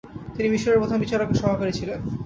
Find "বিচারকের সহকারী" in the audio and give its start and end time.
1.03-1.73